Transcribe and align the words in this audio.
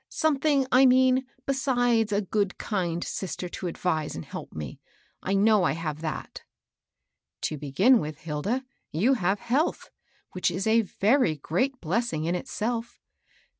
*^ 0.01 0.03
Something, 0.09 0.65
I 0.71 0.87
mean, 0.87 1.27
beside 1.45 2.11
a 2.11 2.25
kind, 2.57 2.61
good 3.01 3.03
sister 3.03 3.47
to 3.49 3.67
advise 3.67 4.15
and 4.15 4.25
help 4.25 4.51
me. 4.51 4.79
I 5.21 5.35
know 5.35 5.63
I 5.63 5.73
have 5.73 6.01
that."" 6.01 6.41
To 7.49 7.57
begin 7.59 7.99
with, 7.99 8.21
Hilda, 8.21 8.65
you 8.91 9.13
have 9.13 9.39
health, 9.39 9.91
which 10.31 10.49
is 10.49 10.65
a 10.65 10.81
very 10.81 11.35
great 11.35 11.79
blessing 11.81 12.25
in 12.25 12.33
itself. 12.33 12.99